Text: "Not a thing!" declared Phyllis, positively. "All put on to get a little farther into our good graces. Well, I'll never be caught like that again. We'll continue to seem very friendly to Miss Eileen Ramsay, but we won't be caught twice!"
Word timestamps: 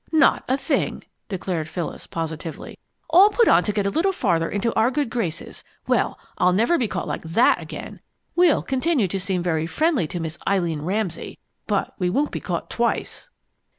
"Not 0.11 0.43
a 0.47 0.57
thing!" 0.57 1.03
declared 1.29 1.69
Phyllis, 1.69 2.07
positively. 2.07 2.75
"All 3.11 3.29
put 3.29 3.47
on 3.47 3.63
to 3.65 3.71
get 3.71 3.85
a 3.85 3.91
little 3.91 4.11
farther 4.11 4.49
into 4.49 4.73
our 4.73 4.89
good 4.89 5.11
graces. 5.11 5.63
Well, 5.85 6.17
I'll 6.39 6.53
never 6.53 6.79
be 6.79 6.87
caught 6.87 7.07
like 7.07 7.21
that 7.21 7.61
again. 7.61 7.99
We'll 8.35 8.63
continue 8.63 9.07
to 9.07 9.19
seem 9.19 9.43
very 9.43 9.67
friendly 9.67 10.07
to 10.07 10.19
Miss 10.19 10.39
Eileen 10.47 10.81
Ramsay, 10.81 11.37
but 11.67 11.93
we 11.99 12.09
won't 12.09 12.31
be 12.31 12.39
caught 12.39 12.67
twice!" 12.71 13.29